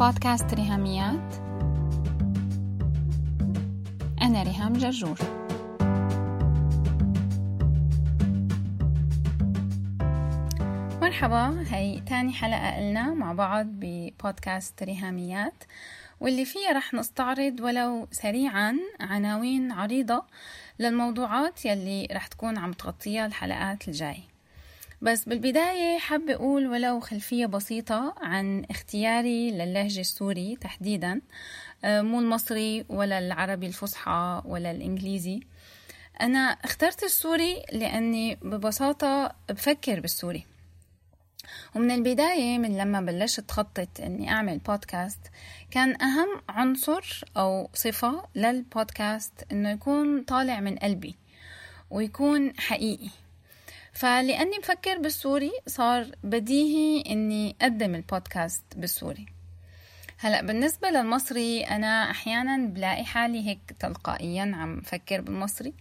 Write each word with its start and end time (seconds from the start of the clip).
بودكاست 0.00 0.54
ريهاميات. 0.54 1.34
أنا 4.22 4.42
ريهام 4.42 4.72
جرجور. 4.72 5.18
مرحبا 11.02 11.64
هي 11.68 12.00
تاني 12.00 12.32
حلقة 12.32 12.78
إلنا 12.78 13.14
مع 13.14 13.32
بعض 13.32 13.66
ببودكاست 13.66 14.82
ريهاميات. 14.82 15.64
واللي 16.20 16.44
فيها 16.44 16.72
رح 16.72 16.94
نستعرض 16.94 17.60
ولو 17.60 18.08
سريعا 18.10 18.76
عناوين 19.00 19.72
عريضة 19.72 20.24
للموضوعات 20.78 21.64
يلي 21.64 22.08
رح 22.12 22.26
تكون 22.26 22.58
عم 22.58 22.72
تغطيها 22.72 23.26
الحلقات 23.26 23.88
الجاي. 23.88 24.22
بس 25.02 25.24
بالبداية 25.24 25.98
حابة 25.98 26.34
أقول 26.34 26.66
ولو 26.66 27.00
خلفية 27.00 27.46
بسيطة 27.46 28.14
عن 28.20 28.64
اختياري 28.70 29.50
للهجة 29.50 30.00
السوري 30.00 30.56
تحديدا 30.56 31.20
آه، 31.84 32.02
مو 32.02 32.20
المصري 32.20 32.84
ولا 32.88 33.18
العربي 33.18 33.66
الفصحى 33.66 34.42
ولا 34.44 34.70
الإنجليزي. 34.70 35.40
أنا 36.20 36.38
اخترت 36.38 37.02
السوري 37.02 37.62
لأني 37.72 38.34
ببساطة 38.34 39.34
بفكر 39.48 40.00
بالسوري. 40.00 40.46
ومن 41.74 41.90
البداية 41.90 42.58
من 42.58 42.78
لما 42.78 43.00
بلشت 43.00 43.50
خطط 43.50 44.00
أني 44.00 44.30
أعمل 44.30 44.58
بودكاست 44.58 45.20
كان 45.70 46.02
أهم 46.02 46.42
عنصر 46.48 47.24
أو 47.36 47.70
صفة 47.74 48.22
للبودكاست 48.34 49.32
أنه 49.52 49.70
يكون 49.70 50.22
طالع 50.22 50.60
من 50.60 50.76
قلبي 50.76 51.14
ويكون 51.90 52.60
حقيقي. 52.60 53.10
فلأني 53.92 54.58
بفكر 54.58 54.98
بالسوري 54.98 55.52
صار 55.66 56.06
بديهي 56.24 57.02
إني 57.10 57.56
أقدم 57.60 57.94
البودكاست 57.94 58.64
بالسوري. 58.76 59.26
هلأ 60.18 60.42
بالنسبة 60.42 60.90
للمصري 60.90 61.62
أنا 61.62 62.10
أحيانا 62.10 62.56
بلاقي 62.66 63.04
حالي 63.04 63.46
هيك 63.48 63.60
تلقائيا 63.78 64.52
عم 64.54 64.80
فكر 64.80 65.20
بالمصري 65.20 65.74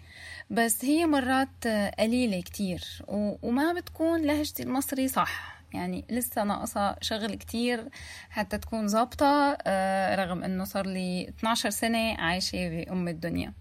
بس 0.49 0.85
هي 0.85 1.05
مرات 1.05 1.67
قليلة 1.99 2.41
كتير 2.41 2.83
وما 3.07 3.73
بتكون 3.73 4.21
لهجتي 4.21 4.63
المصري 4.63 5.07
صح. 5.07 5.59
يعني 5.73 6.05
لسه 6.09 6.43
ناقصة 6.43 6.95
شغل 7.01 7.35
كتير 7.35 7.89
حتى 8.29 8.57
تكون 8.57 8.87
ظابطة 8.87 9.57
آه، 9.61 10.15
رغم 10.15 10.43
إنه 10.43 10.63
صار 10.63 10.85
لي 10.85 11.29
12 11.29 11.69
سنة 11.69 12.15
عايشة 12.17 12.69
بأم 12.69 13.07
الدنيا. 13.07 13.53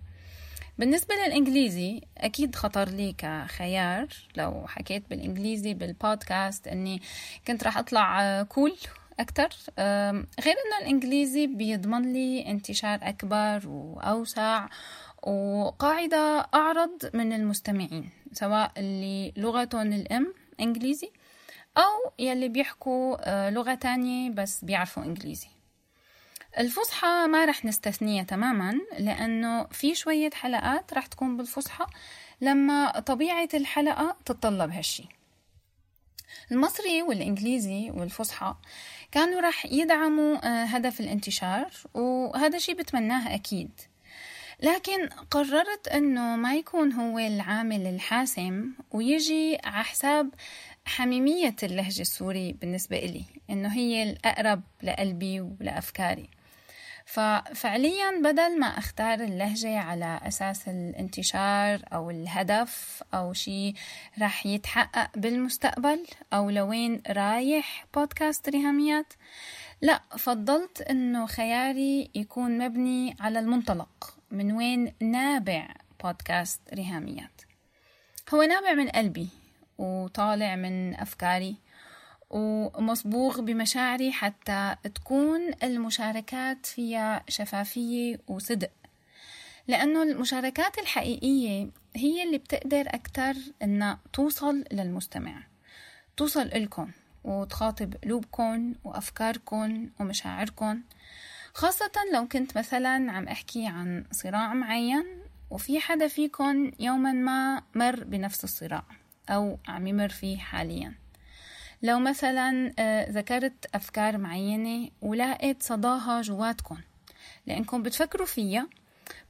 بالنسبة 0.79 1.15
للإنجليزي 1.15 2.01
أكيد 2.19 2.55
خطر 2.55 2.89
لي 2.89 3.15
كخيار. 3.19 4.07
لو 4.37 4.67
حكيت 4.67 5.11
بالإنجليزي 5.11 5.75
بالبودكاست 5.75 6.69
أني 6.69 7.03
كنت 7.47 7.65
راح 7.65 7.79
أطلع 7.79 8.43
كول 8.43 8.77
أكتر. 9.21 9.49
غير 10.41 10.55
أنه 10.67 10.79
الإنجليزي 10.83 11.47
بيضمن 11.47 12.13
لي 12.13 12.47
انتشار 12.51 12.99
أكبر 13.03 13.69
وأوسع 13.69 14.69
وقاعدة 15.23 16.49
أعرض 16.55 17.11
من 17.15 17.33
المستمعين 17.33 18.11
سواء 18.33 18.73
اللي 18.77 19.33
لغتهم 19.37 19.93
الأم 19.93 20.35
إنجليزي 20.61 21.11
أو 21.77 22.13
يلي 22.19 22.49
بيحكوا 22.49 23.17
آه، 23.21 23.51
لغة 23.51 23.75
تانية 23.75 24.31
بس 24.31 24.65
بيعرفوا 24.65 25.03
إنجليزي. 25.05 25.49
الفصحى 26.59 27.27
ما 27.29 27.45
رح 27.45 27.65
نستثنيها 27.65 28.23
تماما 28.23 28.79
لأنه 28.99 29.65
في 29.65 29.95
شوية 29.95 30.31
حلقات 30.35 30.95
رح 30.95 31.07
تكون 31.07 31.37
بالفصحى 31.37 31.87
لما 32.41 33.01
طبيعة 33.01 33.49
الحلقة 33.55 34.17
تتطلب 34.25 34.71
هالشي. 34.71 35.05
المصري 36.53 37.03
والإنجليزي 37.03 37.91
والفصحى 37.91 38.55
كانوا 39.13 39.41
رح 39.41 39.67
يدعموا 39.67 40.37
آه، 40.37 40.65
هدف 40.65 41.01
الانتشار 41.01 41.73
وهذا 41.95 42.59
شي 42.59 42.75
بتمناه 42.75 43.35
أكيد. 43.35 43.71
لكن 44.63 45.09
قررت 45.31 45.89
أنه 45.89 46.37
ما 46.37 46.55
يكون 46.55 46.93
هو 46.93 47.19
العامل 47.19 47.87
الحاسم 47.87 48.73
ويجي 48.91 49.59
على 49.65 49.85
حساب 49.85 50.31
حميمية 50.85 51.57
اللهجة 51.63 52.01
السوري 52.01 52.53
بالنسبة 52.53 52.99
إلي 52.99 53.25
إنه 53.51 53.69
هي 53.69 54.03
الأقرب 54.03 54.63
لقلبي 54.83 55.41
ولأفكاري. 55.41 56.38
ففعليا 57.09 58.21
بدل 58.23 58.61
ما 58.61 58.67
أختار 58.67 59.21
اللهجة 59.21 59.79
على 59.79 60.21
أساس 60.23 60.69
الانتشار 60.69 61.83
أو 61.93 62.11
الهدف 62.11 63.03
أو 63.15 63.33
شيء 63.33 63.75
راح 64.21 64.47
يتحقق 64.47 65.11
بالمستقبل 65.17 66.07
أو 66.33 66.51
لوين 66.51 67.03
رايح 67.11 67.87
بودكاست 67.95 68.49
ريهاميات 68.49 69.13
لا 69.83 70.03
فضلت 70.19 70.81
إنه 70.81 71.27
خياري 71.27 72.11
يكون 72.15 72.59
مبني 72.59 73.17
على 73.21 73.39
المنطلق 73.39 74.19
من 74.31 74.53
وين 74.53 74.93
نابع 75.01 75.69
بودكاست 76.05 76.61
ريهاميات. 76.75 77.43
هو 78.35 78.43
نابع 78.43 78.73
من 78.73 78.89
قلبي 78.89 79.29
وطالع 79.79 80.57
من 80.57 80.95
أفكاري. 80.95 81.57
ومصبوغ 82.31 83.41
بمشاعري 83.41 84.13
حتى 84.13 84.77
تكون 84.95 85.41
المشاركات 85.63 86.67
فيها 86.67 87.25
شفافية 87.29 88.21
وصدق. 88.29 88.71
لأنه 89.69 90.03
المشاركات 90.03 90.79
الحقيقية 90.79 91.71
هي 91.97 92.23
اللي 92.23 92.39
بتقدر 92.39 92.85
أكتر 92.87 93.35
إنها 93.63 93.99
توصل 94.13 94.65
للمستمع 94.73 95.43
توصل 96.17 96.43
إلكم 96.43 96.91
وتخاطب 97.25 97.95
قلوبكم 98.05 98.75
وأفكاركم 98.85 99.91
ومشاعركم. 100.01 100.83
خاصة 101.55 101.93
لو 102.15 102.29
كنت 102.29 102.59
مثلا 102.59 103.13
عم 103.13 103.29
أحكي 103.29 103.67
عن 103.67 104.05
صراع 104.13 104.55
معين 104.55 105.05
وفي 105.51 105.81
حدا 105.81 106.09
فيكم 106.09 106.71
يوما 106.81 107.13
ما 107.13 107.63
مر 107.75 108.05
بنفس 108.05 108.45
الصراع 108.45 108.85
أو 109.31 109.59
عم 109.69 109.87
يمر 109.87 110.09
فيه 110.09 110.39
حاليا. 110.39 110.95
لو 111.83 111.99
مثلا 111.99 112.73
آه، 112.79 113.11
ذكرت 113.11 113.67
أفكار 113.75 114.19
معينة 114.19 114.91
ولقيت 115.03 115.63
صداها 115.63 116.23
جواتكم 116.23 116.79
لأنكم 117.47 117.83
بتفكروا 117.83 118.27
فيها 118.27 118.69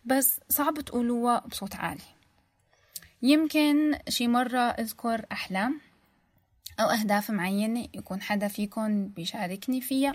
بس 0.05 0.41
صعب 0.49 0.81
تقولوها 0.81 1.41
بصوت 1.47 1.77
عالي. 1.77 2.19
يمكن 3.23 3.99
شي 4.09 4.29
مرة 4.29 4.61
أذكر 4.61 5.27
أحلام 5.33 5.81
أو 6.81 6.87
أهداف 6.87 7.31
معينة 7.31 7.89
يكون 7.95 8.23
حدا 8.23 8.49
فيكم 8.49 9.09
بيشاركني 9.09 9.81
فيها 9.81 10.15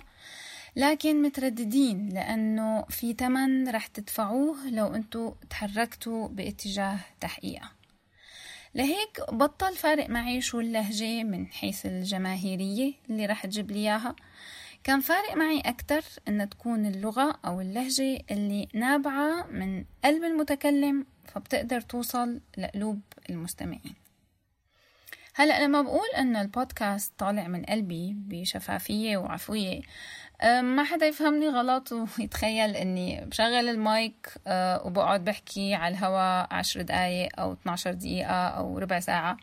لكن 0.75 1.21
مترددين 1.21 2.09
لأنه 2.09 2.85
في 2.89 3.13
تمن 3.13 3.69
رح 3.69 3.87
تدفعوه 3.87 4.69
لو 4.69 4.95
أنتوا 4.95 5.33
تحركتوا 5.49 6.27
باتجاه 6.27 6.99
تحقيقه 7.19 7.71
لهيك 8.75 9.21
بطل 9.31 9.75
فارق 9.75 10.09
معي 10.09 10.41
شو 10.41 10.59
اللهجة 10.59 11.23
من 11.23 11.47
حيث 11.47 11.85
الجماهيرية 11.85 12.93
اللي 13.09 13.25
رح 13.25 13.45
تجيب 13.45 13.71
لي 13.71 13.77
إياها. 13.77 14.15
كان 14.83 14.99
فارق 14.99 15.35
معي 15.35 15.59
أكتر 15.59 16.03
أن 16.27 16.49
تكون 16.49 16.85
اللغة 16.85 17.39
أو 17.45 17.61
اللهجة 17.61 18.19
اللي 18.31 18.67
نابعة 18.73 19.47
من 19.47 19.85
قلب 20.03 20.23
المتكلم 20.23 21.05
فبتقدر 21.27 21.81
توصل 21.81 22.41
لقلوب 22.57 23.01
المستمعين. 23.29 24.02
هلا 25.35 25.65
لما 25.65 25.81
بقول 25.81 26.07
انه 26.17 26.41
البودكاست 26.41 27.13
طالع 27.17 27.47
من 27.47 27.63
قلبي 27.63 28.15
بشفافية 28.17 29.17
وعفوية 29.17 29.81
ما 30.43 30.83
حدا 30.83 31.05
يفهمني 31.05 31.49
غلط 31.49 31.91
ويتخيل 31.91 32.75
إني 32.75 33.25
بشغل 33.25 33.69
المايك 33.69 34.29
أه، 34.47 34.87
وبقعد 34.87 35.23
بحكي 35.23 35.73
على 35.73 35.93
الهواء 35.93 36.47
عشر 36.51 36.81
دقايق 36.81 37.39
أو 37.39 37.53
12 37.53 37.93
دقيقة 37.93 38.47
أو 38.47 38.77
ربع 38.77 38.99
ساعة. 38.99 39.37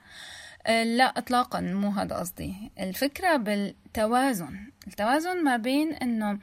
أه، 0.66 0.84
لا 0.84 1.04
اطلاقا 1.04 1.60
مو 1.60 1.88
هذا 1.88 2.16
قصدي. 2.16 2.54
الفكرة 2.80 3.36
بالتوازن. 3.36 4.72
التوازن 4.86 5.44
ما 5.44 5.56
بين 5.56 5.92
إنه 5.92 6.38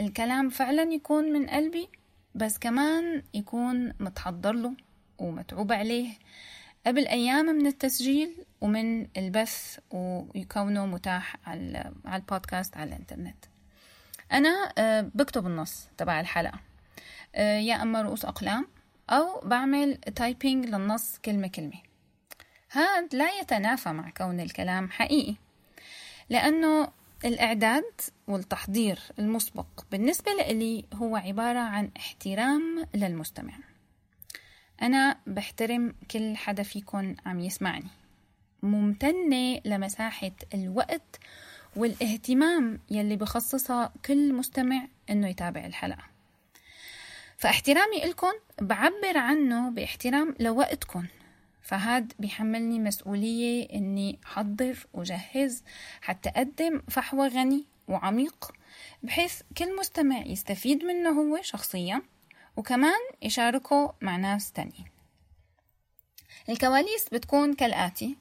الكلام 0.00 0.48
فعلا 0.48 0.82
يكون 0.82 1.32
من 1.32 1.46
قلبي 1.46 1.88
بس 2.34 2.58
كمان 2.58 3.22
يكون 3.34 3.92
متحضر 4.00 4.52
له 4.52 4.72
ومتعوب 5.18 5.72
عليه. 5.72 6.08
قبل 6.86 7.06
أيام 7.06 7.46
من 7.46 7.66
التسجيل 7.66 8.36
ومن 8.60 9.06
البث 9.16 9.78
ويكونه 9.90 10.86
متاح 10.86 11.36
على 11.46 11.92
البودكاست 12.14 12.76
على 12.76 12.88
الإنترنت. 12.88 13.44
أنا 14.32 14.72
آه، 14.78 15.10
بكتب 15.14 15.46
النص 15.46 15.88
تبع 15.98 16.20
الحلقة. 16.20 16.60
آه، 17.34 17.58
يا 17.58 17.82
أما 17.82 18.02
رؤوس 18.02 18.24
أقلام 18.24 18.66
أو 19.10 19.40
بعمل 19.40 19.96
تايبينج 19.96 20.66
للنص 20.66 21.18
كلمة 21.24 21.48
كلمة. 21.48 21.78
هذا 22.70 23.08
لا 23.12 23.40
يتنافى 23.40 23.88
مع 23.88 24.10
كون 24.10 24.40
الكلام 24.40 24.90
حقيقي 24.90 25.34
لأنه 26.30 26.88
الإعداد 27.24 28.00
والتحضير 28.28 28.98
المسبق 29.18 29.66
بالنسبة 29.90 30.32
لي 30.32 30.84
هو 30.94 31.16
عبارة 31.16 31.58
عن 31.58 31.90
احترام 31.96 32.86
للمستمع. 32.94 33.54
أنا 34.82 35.18
بحترم 35.26 35.94
كل 36.10 36.36
حدا 36.36 36.62
فيكن 36.62 37.16
عم 37.26 37.40
يسمعني. 37.40 37.88
ممتنة 38.62 39.60
لمساحة 39.64 40.32
الوقت 40.54 41.18
والاهتمام 41.76 42.80
يلي 42.90 43.16
بخصصها 43.16 43.92
كل 44.06 44.32
مستمع 44.32 44.86
إنه 45.10 45.28
يتابع 45.28 45.66
الحلقة. 45.66 46.02
فاحترامي 47.36 48.04
إلكم 48.04 48.32
بعبر 48.60 49.18
عنه 49.18 49.70
باحترام 49.70 50.34
لوقتكم 50.40 51.06
فهاد 51.62 52.12
بيحملني 52.18 52.78
مسؤولية 52.78 53.68
إني 53.72 54.18
حضر 54.24 54.86
وجهز 54.94 55.64
حتى 56.00 56.28
أقدم 56.28 56.82
فحوى 56.88 57.28
غني 57.28 57.64
وعميق 57.88 58.52
بحيث 59.02 59.40
كل 59.58 59.76
مستمع 59.76 60.26
يستفيد 60.26 60.84
منه 60.84 61.10
هو 61.10 61.42
شخصيا. 61.42 62.02
وكمان 62.56 63.00
يشاركه 63.22 63.94
مع 64.00 64.16
ناس 64.16 64.52
تانيين. 64.52 64.86
الكواليس 66.48 67.08
بتكون 67.12 67.54
كالآتي. 67.54 68.16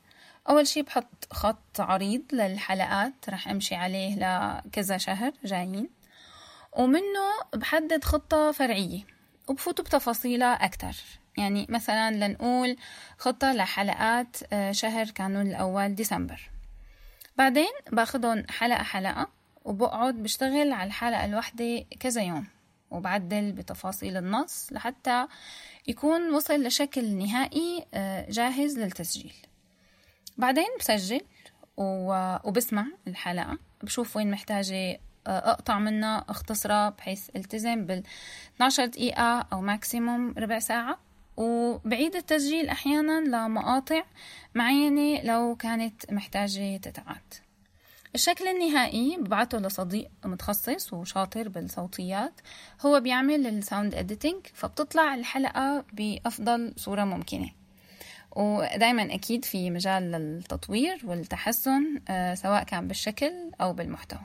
أول 0.49 0.67
شي 0.67 0.81
بحط 0.81 1.33
خط 1.33 1.81
عريض 1.81 2.21
للحلقات 2.33 3.29
رح 3.29 3.47
أمشي 3.47 3.75
عليه 3.75 4.15
لكذا 4.15 4.97
شهر 4.97 5.31
جايين. 5.43 5.89
ومنه 6.73 7.29
بحدد 7.53 8.03
خطة 8.03 8.51
فرعية 8.51 9.01
وبفوت 9.47 9.81
بتفاصيلها 9.81 10.65
أكتر. 10.65 10.95
يعني 11.37 11.65
مثلا 11.69 12.11
لنقول 12.11 12.77
خطة 13.17 13.53
لحلقات 13.53 14.37
آه، 14.53 14.71
شهر 14.71 15.09
كانون 15.09 15.47
الأول 15.47 15.95
ديسمبر. 15.95 16.49
بعدين 17.37 17.71
باخدهم 17.91 18.43
حلقة 18.49 18.83
حلقة 18.83 19.27
وبقعد 19.65 20.15
بشتغل 20.15 20.71
على 20.71 20.87
الحلقة 20.87 21.25
الواحدة 21.25 21.85
كذا 21.99 22.21
يوم. 22.21 22.47
وبعدل 22.91 23.51
بتفاصيل 23.51 24.17
النص 24.17 24.67
لحتى 24.71 25.27
يكون 25.87 26.33
وصل 26.33 26.63
لشكل 26.63 27.15
نهائي 27.15 27.85
آه، 27.93 28.29
جاهز 28.29 28.79
للتسجيل. 28.79 29.33
بعدين 30.37 30.67
بسجل 30.79 31.21
وبسمع 31.77 32.85
الحلقة. 33.07 33.57
بشوف 33.83 34.17
وين 34.17 34.31
محتاجة 34.31 34.99
آه، 35.27 35.51
أقطع 35.51 35.79
منها 35.79 36.25
أختصرها 36.29 36.89
بحيث 36.89 37.29
التزم 37.35 37.85
بال 37.85 38.03
12 38.55 38.85
دقيقة 38.85 39.47
أو 39.53 39.61
maximum 39.61 40.33
ربع 40.37 40.59
ساعة. 40.59 40.99
وبعيد 41.37 42.15
التسجيل 42.15 42.69
أحيانا 42.69 43.19
لمقاطع 43.21 44.03
معينة 44.55 45.21
لو 45.23 45.55
كانت 45.55 46.11
محتاجة 46.11 46.77
تتعاد. 46.77 47.33
الشكل 48.15 48.47
النهائي 48.47 49.17
ببعته 49.17 49.57
لصديق 49.57 50.09
متخصص 50.25 50.93
وشاطر 50.93 51.49
بالصوتيات. 51.49 52.41
هو 52.85 52.99
بيعمل 52.99 53.47
ال 53.47 53.55
sound 53.55 53.95
editing 53.95 54.47
فبتطلع 54.53 55.15
الحلقة 55.15 55.85
بأفضل 55.93 56.73
صورة 56.77 57.03
ممكنة. 57.03 57.49
ودايما 58.31 59.13
أكيد 59.15 59.45
في 59.45 59.69
مجال 59.69 60.03
للتطوير 60.11 61.01
والتحسن 61.03 62.01
آه، 62.09 62.33
سواء 62.33 62.63
كان 62.63 62.87
بالشكل 62.87 63.31
أو 63.61 63.73
بالمحتوى. 63.73 64.21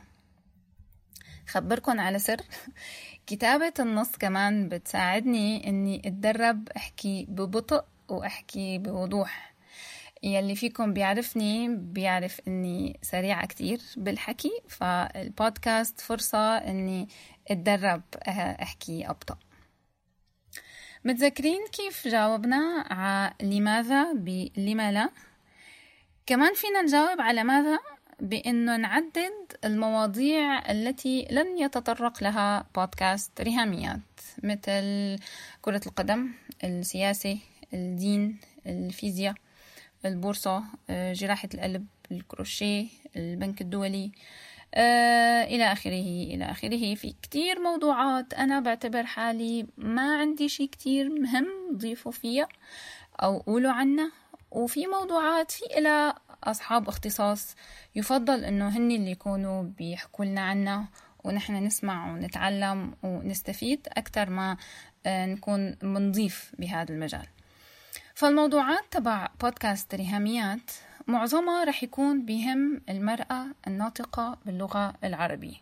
خبركن 1.49 1.99
على 2.01 2.19
سر. 2.19 2.41
كتابة 3.27 3.73
النص 3.79 4.11
كمان 4.11 4.69
بتساعدني 4.69 5.69
إني 5.69 6.03
أتدرب 6.09 6.69
أحكي 6.77 7.27
ببطء 7.29 7.85
وأحكي 8.09 8.79
بوضوح. 8.79 9.56
يلي 10.27 10.57
فيكم 10.57 10.93
بيعرفني 10.93 11.69
بيعرف 11.77 12.41
إني 12.49 12.99
سريعة 13.03 13.47
كتير 13.47 13.81
بالحكي 13.97 14.51
فالبودكاست 14.69 16.01
فرصة 16.01 16.57
إني 16.57 17.09
أتدرب 17.51 18.03
أحكي 18.63 19.11
أبطأ. 19.11 19.39
متذكرين 21.05 21.67
كيف 21.73 22.09
جاوبنا 22.09 22.87
على 22.91 23.35
لماذا 23.43 24.13
بلما 24.13 24.93
لا؟ 24.93 25.11
كمان 26.27 26.55
فينا 26.55 26.83
نجاوب 26.83 27.21
على 27.21 27.45
ماذا 27.45 27.79
بأنه 28.21 28.77
نعدد 28.77 29.33
المواضيع 29.65 30.71
التي 30.71 31.29
لن 31.31 31.59
يتطرق 31.59 32.23
لها 32.23 32.67
بودكاست 32.75 33.41
رهاميات 33.41 34.01
مثل 34.43 35.19
كرة 35.63 35.81
القدم 35.87 36.31
السياسة 36.65 37.39
الدين 37.75 38.39
الفيزياء. 38.67 39.35
البورصة 40.09 40.65
جراحة 40.91 41.49
القلب 41.55 41.87
الكروشيه 42.13 42.87
البنك 43.17 43.61
الدولي 43.61 44.13
آه، 44.75 45.45
إلى 45.45 45.73
آخره 45.73 46.07
إلى 46.35 46.45
آخره. 46.45 46.95
في 46.95 47.15
كتير 47.23 47.61
موضوعات 47.61 48.35
أنا 48.35 48.61
بعتبر 48.61 49.07
حالي 49.07 49.67
ما 49.77 50.17
عندي 50.17 50.49
شي 50.49 50.67
كتير 50.67 51.09
مهم 51.09 51.49
ضيفه 51.77 52.11
فيها 52.11 52.49
أو 53.23 53.39
قولوا 53.39 53.73
عنها 53.73 54.13
وفي 54.51 54.87
موضوعات 54.87 55.51
في 55.51 55.65
إلى 55.79 56.15
أصحاب 56.45 56.89
اختصاص 56.89 57.57
يفضل 57.95 58.45
إنه 58.45 58.69
هن 58.69 58.91
اللي 58.91 59.11
يكونوا 59.11 59.63
بيحكوا 59.63 60.25
لنا 60.25 60.41
عنها 60.41 60.89
ونحن 61.25 61.55
نسمع 61.55 62.13
ونتعلم 62.13 62.95
ونستفيد 63.03 63.89
أكثر 63.91 64.31
ما 64.31 64.57
آه، 65.07 65.27
نكون 65.27 65.77
منضيف 65.83 66.53
بهذا 66.59 66.93
المجال. 66.95 67.27
فالموضوعات 68.15 68.85
تبع 68.91 69.29
بودكاست 69.41 69.95
ريهاميات 69.95 70.71
معظمها 71.07 71.65
رح 71.65 71.83
يكون 71.83 72.27
بهم 72.27 72.81
المرأة 72.89 73.47
الناطقة 73.67 74.39
باللغة 74.47 74.95
العربية. 75.05 75.57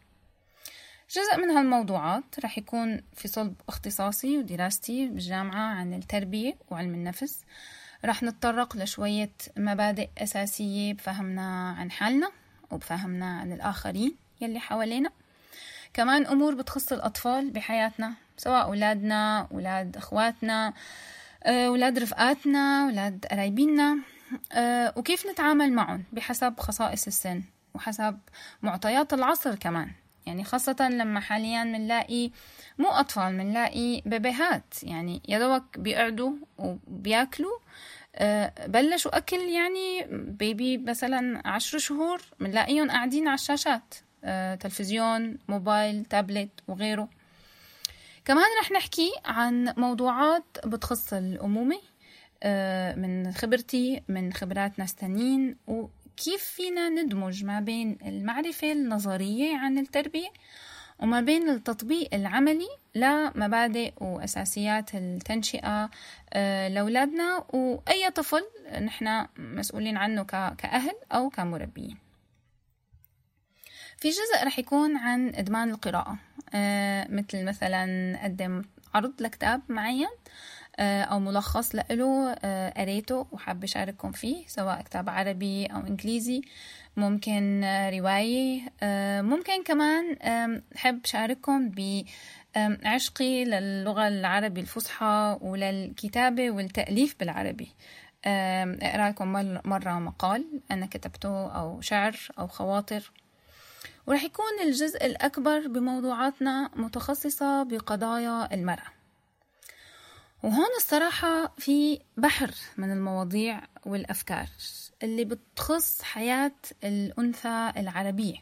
جزء 1.10 1.36
من 1.36 1.50
هالموضوعات 1.50 2.24
رح 2.44 2.58
يكون 2.58 3.00
في 3.14 3.28
صلب 3.28 3.54
اختصاصي 3.68 4.38
ودراستي 4.38 5.08
بالجامعة 5.08 5.74
عن 5.74 5.94
التربية 5.94 6.56
وعلم 6.70 6.94
النفس. 6.94 7.44
رح 8.04 8.22
نتطرق 8.22 8.76
لشوية 8.76 9.32
مبادئ 9.56 10.08
أساسية 10.18 10.92
بفهمنا 10.94 11.70
عن 11.78 11.90
حالنا 11.90 12.30
وبفهمنا 12.70 13.38
عن 13.38 13.52
الآخرين 13.52 14.16
يلي 14.40 14.60
حوالينا. 14.60 15.10
كمان 15.94 16.26
أمور 16.26 16.54
بتخص 16.54 16.92
الأطفال 16.92 17.50
بحياتنا 17.50 18.12
سواء 18.36 18.62
أولادنا 18.64 19.48
أولاد 19.52 19.96
أخواتنا 19.96 20.72
آه، 21.46 21.66
أولاد 21.66 21.98
رفقاتنا 21.98 22.84
أولاد 22.84 23.26
قرايبينا 23.30 23.98
آه، 24.52 24.92
وكيف 24.96 25.26
نتعامل 25.26 25.72
معهم 25.72 26.04
بحسب 26.12 26.60
خصائص 26.60 27.06
السن 27.06 27.42
وحسب 27.74 28.18
معطيات 28.62 29.12
العصر 29.12 29.54
كمان. 29.54 29.90
يعني 30.26 30.44
خاصة 30.44 30.88
لما 30.88 31.20
حاليا 31.20 31.64
بنلاقي 31.64 32.30
مو 32.78 32.88
أطفال 32.88 33.36
بنلاقي 33.36 34.02
بيبيهات. 34.06 34.74
يعني 34.82 35.22
يا 35.28 35.38
دوبك 35.38 35.78
بيقعدوا 35.78 36.32
وبياكلوا 36.58 37.58
أه 38.16 38.66
بلشوا 38.66 39.16
أكل 39.16 39.36
يعني 39.36 40.06
بيبي 40.10 40.78
مثلا 40.78 41.48
عشر 41.48 41.78
شهور 41.78 42.22
بنلاقيهم 42.40 42.90
قاعدين 42.90 43.28
على 43.28 43.34
الشاشات 43.34 43.94
تلفزيون 44.60 45.38
موبايل 45.48 46.04
تابلت 46.04 46.50
وغيره. 46.68 47.08
كمان 48.24 48.44
رح 48.62 48.72
نحكي 48.72 49.12
عن 49.24 49.74
موضوعات 49.76 50.44
بتخص 50.66 51.12
الأمومة 51.12 51.80
أه 52.42 52.94
من 52.94 53.32
خبرتي 53.32 54.02
من 54.08 54.32
خبرات 54.32 54.78
ناس 54.78 54.94
تانيين 54.94 55.56
كيف 56.16 56.42
فينا 56.42 56.88
ندمج 56.88 57.44
ما 57.44 57.60
بين 57.60 57.98
المعرفة 58.06 58.72
النظرية 58.72 59.56
عن 59.56 59.78
التربية 59.78 60.28
وما 60.98 61.20
بين 61.20 61.48
التطبيق 61.48 62.14
العملي 62.14 62.68
لمبادئ 62.94 63.92
وأساسيات 64.00 64.94
التنشئة 64.94 65.90
آه، 66.32 66.68
لأولادنا 66.68 67.44
وأي 67.48 68.10
طفل 68.10 68.42
نحن 68.82 69.26
مسؤولين 69.38 69.96
عنه 69.96 70.22
كأهل 70.58 70.94
أو 71.12 71.30
كمربيين. 71.30 72.03
في 74.04 74.10
جزء 74.10 74.46
رح 74.46 74.58
يكون 74.58 74.96
عن 74.96 75.34
إدمان 75.34 75.70
القراءة. 75.70 76.16
آه، 76.54 77.06
مثل 77.10 77.44
مثلا 77.44 78.12
نقدم 78.12 78.62
عرض 78.94 79.12
لكتاب 79.20 79.62
معين 79.68 80.08
آه، 80.76 81.02
أو 81.02 81.20
ملخص 81.20 81.74
لإله 81.74 82.36
آه، 82.44 82.70
قريته 82.70 83.26
وحابة 83.32 83.64
أشارككم 83.64 84.12
فيه 84.12 84.46
سواء 84.46 84.82
كتاب 84.82 85.10
عربي 85.10 85.66
أو 85.66 85.80
إنجليزي 85.80 86.42
ممكن 86.96 87.64
رواية 87.92 88.60
ممكن 89.22 89.62
كمان 89.64 90.16
حب 90.76 91.00
شارككم 91.04 91.70
بعشقي 92.56 93.44
للغة 93.44 94.08
العربية 94.08 94.62
الفصحى 94.62 95.38
وللكتابة 95.40 96.50
والتأليف 96.50 97.16
بالعربي. 97.20 97.68
أقرأ 98.26 99.08
لكم 99.08 99.32
مرة 99.64 99.98
مقال 99.98 100.60
أنا 100.70 100.86
كتبته 100.86 101.46
أو 101.46 101.80
شعر 101.80 102.16
أو 102.38 102.46
خواطر. 102.46 103.23
ورح 104.06 104.24
يكون 104.24 104.60
الجزء 104.62 105.06
الأكبر 105.06 105.68
بموضوعاتنا 105.68 106.70
متخصصة 106.76 107.62
بقضايا 107.62 108.54
المرأة. 108.54 108.94
وهون 110.42 110.68
الصراحة 110.76 111.54
في 111.58 112.00
بحر 112.16 112.50
من 112.76 112.92
المواضيع 112.92 113.60
والأفكار 113.86 114.46
اللي 115.02 115.24
بتخص 115.24 116.02
حياة 116.02 116.52
الأنثى 116.84 117.72
العربية 117.76 118.36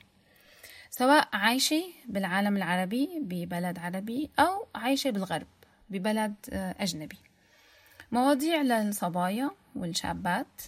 سواء 0.91 1.29
عايشة 1.33 1.83
بالعالم 2.07 2.57
العربي 2.57 3.09
ببلد 3.21 3.79
عربي 3.79 4.31
أو 4.39 4.67
عايشة 4.75 5.11
بالغرب 5.11 5.47
ببلد 5.91 6.35
آه، 6.53 6.75
أجنبي. 6.81 7.19
مواضيع 8.13 8.63
للصبايا 8.63 9.51
والشابات 9.77 10.63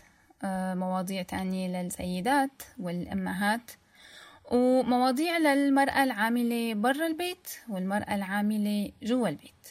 آه، 0.44 0.74
مواضيع 0.74 1.22
تانية 1.22 1.82
للسيدات 1.82 2.62
والأمهات 2.78 3.70
ومواضيع 4.44 5.38
للمرأة 5.38 6.04
العاملة 6.04 6.74
برا 6.74 7.06
البيت 7.06 7.48
والمرأة 7.68 8.14
العاملة 8.14 8.92
جوا 9.02 9.28
البيت. 9.28 9.68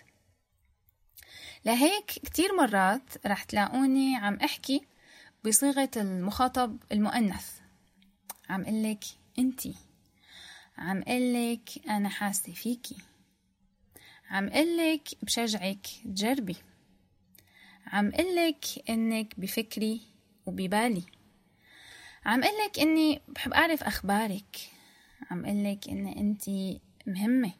لهيك 1.65 2.05
كتير 2.05 2.55
مرات 2.55 3.25
رح 3.25 3.43
تلاقوني 3.43 4.15
عم 4.15 4.35
أحكي 4.35 4.81
بصيغة 5.45 5.89
المخاطب 5.97 6.77
المؤنث. 6.91 7.59
عم 8.49 8.65
قلك 8.65 9.03
أنتي. 9.39 9.75
عم 10.77 11.03
قلك 11.03 11.69
أنا 11.89 12.09
حاسة 12.09 12.53
فيكي. 12.53 12.97
عم 14.29 14.49
قلك 14.49 15.07
بشجعك 15.21 15.87
تجربي. 16.05 16.55
عم 17.87 18.11
قلك 18.11 18.65
إنك 18.89 19.39
بفكري 19.39 20.01
وببالي. 20.45 21.03
عم 22.25 22.43
قلك 22.43 22.79
إني 22.79 23.21
بحب 23.27 23.53
أعرف 23.53 23.83
أخبارك. 23.83 24.69
عم 25.31 25.45
قلك 25.45 25.89
إن 25.89 26.07
أنتي 26.07 26.79
مهمة. 27.07 27.51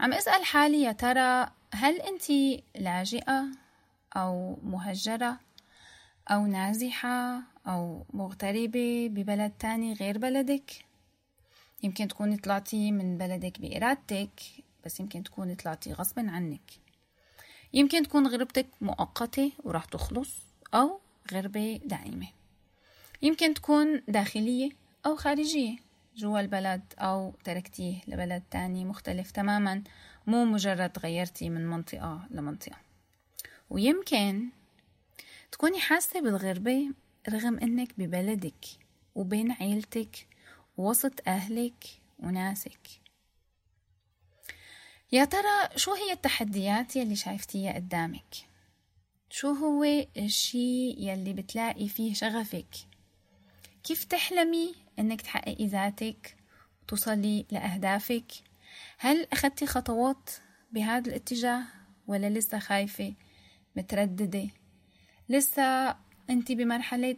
عم 0.00 0.12
أسأل 0.12 0.44
حالي 0.44 0.82
يا 0.82 0.92
ترى 0.92 1.52
هل 1.74 2.00
أنتي 2.00 2.62
لاجئة 2.74 3.44
أو 4.16 4.58
مهجرة 4.62 5.40
أو 6.28 6.46
نازحة 6.46 7.42
أو 7.66 8.06
مغتربة 8.12 9.08
ببلد 9.10 9.52
تاني 9.58 9.92
غير 9.92 10.18
بلدك؟ 10.18 10.72
يمكن 11.82 12.08
تكوني 12.08 12.36
طلعتي 12.36 12.92
من 12.92 13.18
بلدك 13.18 13.60
بإرادتك 13.60 14.40
بس 14.84 15.00
يمكن 15.00 15.22
تكوني 15.22 15.54
طلعتي 15.54 15.92
غصبا 15.92 16.30
عنك. 16.30 16.70
يمكن 17.72 18.02
تكون 18.02 18.26
غربتك 18.26 18.66
مؤقتة 18.80 19.52
وراح 19.64 19.84
تخلص 19.84 20.30
أو 20.74 21.00
غربة 21.32 21.80
دائمة. 21.84 22.41
يمكن 23.22 23.54
تكون 23.54 24.02
داخلية 24.08 24.70
أو 25.06 25.16
خارجية 25.16 25.76
جوا 26.16 26.40
البلد 26.40 26.82
أو 26.98 27.34
تركتيه 27.44 28.00
لبلد 28.08 28.42
تاني 28.50 28.84
مختلف 28.84 29.30
تماما 29.30 29.82
مو 30.26 30.44
مجرد 30.44 30.98
غيرتي 30.98 31.50
من 31.50 31.66
منطقة 31.66 32.26
لمنطقة. 32.30 32.76
ويمكن 33.70 34.48
تكوني 35.52 35.80
حاسة 35.80 36.20
بالغربة 36.20 36.90
رغم 37.28 37.58
إنك 37.58 37.88
ببلدك 37.98 38.64
وبين 39.14 39.52
عيلتك 39.52 40.26
وسط 40.76 41.28
أهلك 41.28 41.84
وناسك. 42.18 42.88
يا 45.12 45.24
ترى 45.24 45.68
شو 45.76 45.94
هي 45.94 46.12
التحديات 46.12 46.96
يلي 46.96 47.16
شايفتيها 47.16 47.72
قدامك؟ 47.72 48.34
شو 49.30 49.48
هو 49.48 49.84
الشي 50.16 50.90
يلي 50.90 51.32
بتلاقي 51.32 51.88
فيه 51.88 52.14
شغفك 52.14 52.91
كيف 53.84 54.04
تحلمي 54.04 54.74
إنك 54.98 55.20
تحققي 55.20 55.66
ذاتك 55.66 56.36
وتوصلي 56.82 57.46
لأهدافك؟ 57.50 58.32
هل 58.98 59.26
أخذتي 59.32 59.66
خطوات 59.66 60.30
بهذا 60.72 61.08
الاتجاه 61.08 61.62
ولا 62.06 62.30
لسه 62.30 62.58
خايفة 62.58 63.14
مترددة؟ 63.76 64.48
لسه 65.28 65.96
أنت 66.30 66.52
بمرحلة 66.52 67.16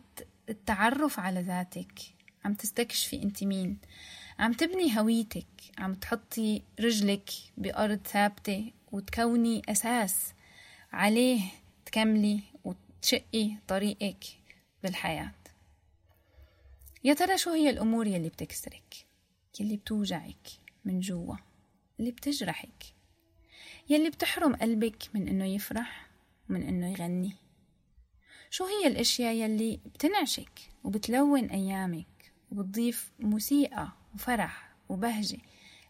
التعرف 0.48 1.20
على 1.20 1.40
ذاتك. 1.40 1.92
عم 2.44 2.54
تستكشفي 2.54 3.22
أنت 3.22 3.44
مين. 3.44 3.78
عم 4.38 4.52
تبني 4.52 4.98
هويتك. 4.98 5.46
عم 5.78 5.94
تحطي 5.94 6.62
رجلك 6.80 7.30
بأرض 7.56 8.00
ثابتة 8.06 8.72
وتكوني 8.92 9.62
أساس 9.68 10.34
عليه 10.92 11.40
تكملي 11.86 12.40
وتشقي 12.64 13.50
طريقك 13.68 14.24
بالحياة. 14.82 15.32
يا 17.04 17.14
ترى 17.14 17.38
شو 17.38 17.50
هي 17.50 17.70
الأمور 17.70 18.06
يلي 18.06 18.28
بتكسرك؟ 18.28 19.06
يلي 19.60 19.76
بتوجعك 19.76 20.48
من 20.84 21.00
جوا 21.00 21.36
اللي 22.00 22.10
بتجرحك 22.10 22.84
يلي 23.88 24.10
بتحرم 24.10 24.56
قلبك 24.56 25.02
من 25.14 25.28
إنه 25.28 25.44
يفرح 25.44 26.10
ومن 26.50 26.62
إنه 26.62 26.92
يغني. 26.92 27.32
شو 28.50 28.64
هي 28.64 28.86
الأشياء 28.86 29.34
يلي 29.34 29.80
بتنعشك 29.86 30.60
وبتلون 30.84 31.44
أيامك 31.44 32.32
وبتضيف 32.50 33.12
موسيقى 33.18 33.92
وفرح 34.14 34.74
وبهجة 34.88 35.38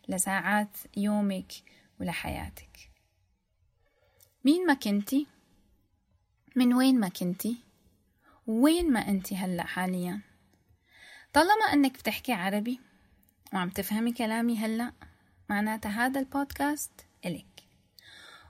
لساعات 0.09 0.77
يومك 0.97 1.53
ولحياتك؟ 2.01 2.91
مين 4.45 4.67
ما 4.67 4.75
كنتي؟ 4.75 5.27
من 6.57 6.75
وين 6.75 7.01
ما 7.01 7.09
كنتي؟ 7.09 7.57
وين 8.47 8.93
ما 8.93 9.09
انت 9.09 9.33
هلأ 9.33 9.65
حاليا؟ 9.65 10.34
طالما 11.35 11.65
إنك 11.73 11.93
بتحكي 11.93 12.33
عربي 12.33 12.81
وعم 13.53 13.71
تفهمي 13.71 14.13
كلامي 14.13 14.59
هلأ 14.59 14.93
معناتها 15.51 16.07
هذا 16.07 16.21
البودكاست 16.21 16.91
إلك. 17.25 17.47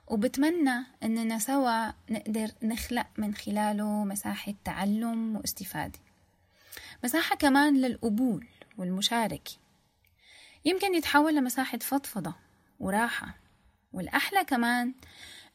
وبتمنى 0.07 0.85
أننا 1.03 1.39
سوا 1.39 1.91
نقدر 2.09 2.51
نخلق 2.63 3.07
من 3.17 3.35
خلاله 3.35 4.03
مساحة 4.03 4.53
تعلم 4.63 5.35
واستفادة. 5.35 5.99
مساحة 7.03 7.35
كمان 7.35 7.81
للقبول 7.81 8.47
والمشاركة. 8.77 9.51
يمكن 10.65 10.95
يتحول 10.95 11.35
لمساحة 11.35 11.77
فضفضة 11.77 12.33
وراحة. 12.79 13.35
والأحلى 13.93 14.43
كمان 14.43 14.93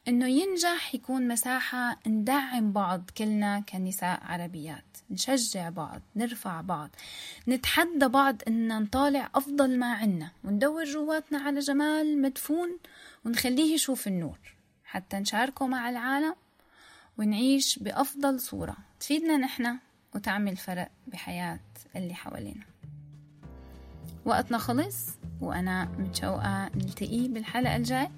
إنه 0.07 0.27
ينجح 0.27 0.95
يكون 0.95 1.27
مساحة 1.27 1.99
ندعم 2.07 2.71
بعض 2.71 3.09
كلنا 3.17 3.59
كنساء 3.59 4.19
عربيات 4.23 4.97
نشجع 5.09 5.69
بعض 5.69 6.01
نرفع 6.15 6.61
بعض 6.61 6.89
نتحدى 7.47 8.07
بعض 8.07 8.41
إن 8.47 8.81
نطالع 8.83 9.29
أفضل 9.35 9.79
ما 9.79 9.93
عنا 9.93 10.31
وندور 10.43 10.83
جواتنا 10.83 11.39
على 11.39 11.59
جمال 11.59 12.21
مدفون 12.21 12.77
ونخليه 13.25 13.73
يشوف 13.73 14.07
النور 14.07 14.37
حتى 14.85 15.17
نشاركه 15.17 15.67
مع 15.67 15.89
العالم 15.89 16.35
ونعيش 17.17 17.79
بأفضل 17.79 18.39
صورة 18.39 18.77
تفيدنا 18.99 19.37
نحن 19.37 19.77
وتعمل 20.15 20.57
فرق 20.57 20.89
بحياة 21.07 21.59
اللي 21.95 22.13
حوالينا. 22.13 22.65
وقتنا 24.25 24.57
خلص 24.57 25.07
وأنا 25.41 25.85
متشوقة 25.85 26.69
نلتقي 26.75 27.27
بالحلقة 27.27 27.75
الجاي 27.75 28.09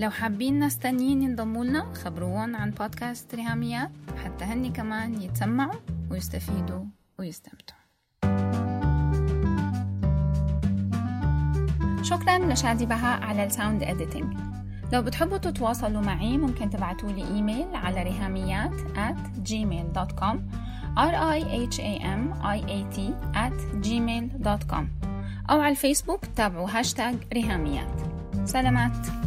لو 0.00 0.10
حابين 0.10 0.58
ناس 0.58 0.78
تانيين 0.78 1.22
ينضموا 1.22 1.64
لنا 1.64 1.94
خبروهم 1.94 2.56
عن 2.56 2.70
بودكاست 2.70 3.34
ريهاميات 3.34 3.90
حتى 4.24 4.44
هني 4.44 4.70
كمان 4.70 5.22
يتسمعوا 5.22 5.80
ويستفيدوا 6.10 6.84
ويستمتعوا. 7.18 7.80
شكرا 12.02 12.38
لشادي 12.38 12.86
بهاء 12.86 13.22
على 13.22 13.44
ال 13.44 13.50
sound 13.50 13.82
editing 13.82 14.38
لو 14.92 15.02
بتحبوا 15.02 15.38
تتواصلوا 15.38 16.02
معي 16.02 16.38
ممكن 16.38 16.70
تبعتوا 16.70 17.12
لي 17.12 17.24
إيميل 17.24 17.74
على 17.74 18.02
ريهاميات 18.02 18.74
at 18.80 19.48
gmail.com 19.50 20.36
r 20.96 21.14
i 21.14 21.40
h 21.72 21.78
a 21.78 21.92
m 22.20 22.22
i 22.42 22.58
a 22.60 22.96
t 22.96 22.98
at 23.34 23.86
gmail.com 23.86 24.84
أو 25.50 25.60
على 25.60 25.70
الفيسبوك 25.70 26.20
تابعوا 26.36 26.68
هاشتاج 26.70 27.16
ريهاميات. 27.32 28.00
سلامات. 28.44 29.25